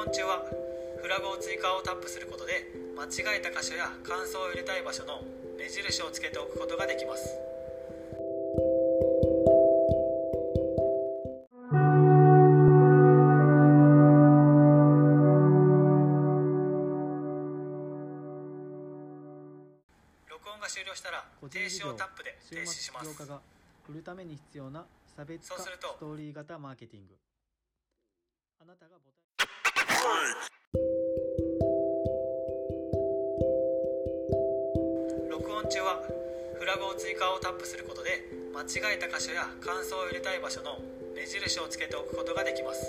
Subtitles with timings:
[0.00, 0.42] 音中は
[1.02, 2.64] フラグを追加をタップすることで
[2.96, 5.20] 間違えた箇所や感想を入れたい場所の
[5.58, 7.36] 目印をつけておくことができます。
[20.30, 23.10] 録音が終了したら停止をタップで停止します。
[23.86, 27.14] 売るために必要な差別化そうするとストーリー型マーケティング。
[28.62, 29.29] あなたがボタン
[35.28, 36.00] 録音中は
[36.58, 38.24] フラグを追加をタップすることで
[38.54, 40.78] 間違えた箇所や感想を入れたい場所の
[41.14, 42.80] 目印をつけておくことができます。